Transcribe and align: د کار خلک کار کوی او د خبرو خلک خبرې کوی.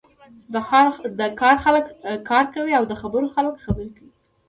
د 1.19 1.21
کار 1.41 1.55
خلک 1.63 1.85
کار 2.29 2.45
کوی 2.53 2.73
او 2.79 2.83
د 2.87 2.93
خبرو 3.01 3.27
خلک 3.35 3.53
خبرې 3.65 3.89
کوی. 3.97 4.11